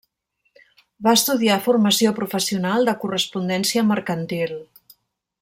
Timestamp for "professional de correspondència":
2.21-3.85